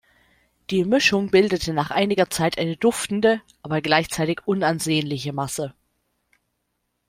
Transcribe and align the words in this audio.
Die 0.71 0.83
Mischung 0.83 1.29
bildete 1.29 1.73
nach 1.73 1.91
einiger 1.91 2.27
Zeit 2.27 2.57
eine 2.57 2.75
duftende, 2.75 3.39
aber 3.61 3.81
gleichzeitig 3.81 4.39
unansehnliche 4.45 5.31
Masse. 5.31 5.75